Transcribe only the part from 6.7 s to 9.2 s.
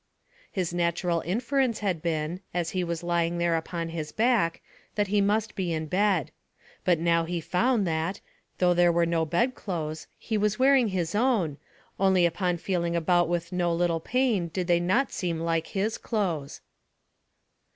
but now he found that, though there were